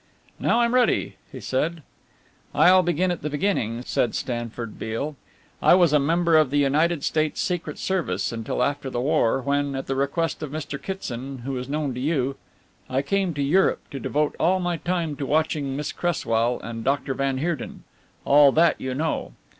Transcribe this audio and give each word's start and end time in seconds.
"Now 0.39 0.61
I'm 0.61 0.73
ready," 0.73 1.17
he 1.31 1.39
said. 1.39 1.83
"I'll 2.55 2.81
begin 2.81 3.11
at 3.11 3.21
the 3.21 3.29
beginning," 3.29 3.83
said 3.83 4.15
Stanford 4.15 4.79
Beale. 4.79 5.15
"I 5.61 5.75
was 5.75 5.93
a 5.93 5.99
member 5.99 6.37
of 6.37 6.49
the 6.49 6.57
United 6.57 7.03
States 7.03 7.39
Secret 7.39 7.77
Service 7.77 8.31
until 8.31 8.63
after 8.63 8.89
the 8.89 8.99
war 8.99 9.41
when, 9.43 9.75
at 9.75 9.85
the 9.85 9.93
request 9.93 10.41
of 10.41 10.49
Mr. 10.49 10.81
Kitson, 10.81 11.43
who 11.45 11.55
is 11.55 11.69
known 11.69 11.93
to 11.93 11.99
you, 11.99 12.35
I 12.89 13.03
came 13.03 13.35
to 13.35 13.43
Europe 13.43 13.87
to 13.91 13.99
devote 13.99 14.35
all 14.39 14.59
my 14.59 14.77
time 14.77 15.15
to 15.17 15.25
watching 15.27 15.75
Miss 15.75 15.91
Cresswell 15.91 16.59
and 16.63 16.83
Doctor 16.83 17.13
van 17.13 17.37
Heerden. 17.37 17.83
All 18.25 18.51
that 18.53 18.81
you 18.81 18.95
know. 18.95 19.33